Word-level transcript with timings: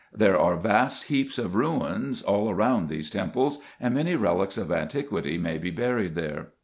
There 0.11 0.35
are 0.35 0.55
vast 0.55 1.09
heaps 1.09 1.37
of 1.37 1.53
ruins 1.53 2.23
all 2.23 2.51
round 2.55 2.89
these 2.89 3.07
temples, 3.11 3.59
and 3.79 3.93
many 3.93 4.15
relics 4.15 4.57
of 4.57 4.71
antiquity 4.71 5.37
may 5.37 5.59
be 5.59 5.69
buried 5.69 6.15
there. 6.15 6.47